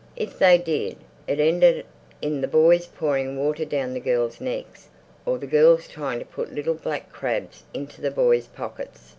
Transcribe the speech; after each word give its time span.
If 0.15 0.39
they 0.39 0.57
did, 0.57 0.95
it 1.27 1.39
ended 1.39 1.85
in 2.23 2.41
the 2.41 2.47
boys 2.47 2.87
pouring 2.87 3.37
water 3.37 3.65
down 3.65 3.93
the 3.93 3.99
girls' 3.99 4.41
necks 4.41 4.87
or 5.27 5.37
the 5.37 5.45
girls 5.45 5.87
trying 5.87 6.17
to 6.17 6.25
put 6.25 6.51
little 6.51 6.73
black 6.73 7.11
crabs 7.11 7.63
into 7.71 8.01
the 8.01 8.09
boys' 8.09 8.47
pockets. 8.47 9.09